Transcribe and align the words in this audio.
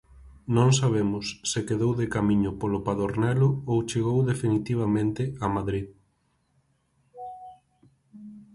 Non 0.55 0.69
sabemos 0.79 1.25
se 1.51 1.59
quedou 1.67 1.91
de 1.99 2.07
camiño 2.15 2.51
polo 2.59 2.83
Padornelo 2.87 3.49
ou 3.71 3.77
chegou 3.89 4.17
definitivamente 4.31 5.23
a 5.45 5.47
Madrid. 5.55 5.87